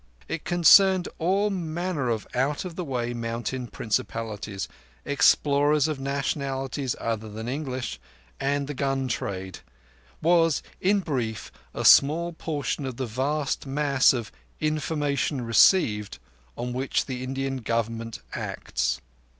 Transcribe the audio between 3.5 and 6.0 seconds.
principalities, explorers of